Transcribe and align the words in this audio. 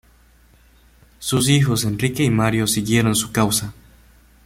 Sus 1.19 1.47
hijos 1.47 1.83
Enrique 1.85 2.23
y 2.23 2.31
Mario 2.31 2.65
siguieron 2.65 3.15
su 3.15 3.31
causa. 3.31 3.75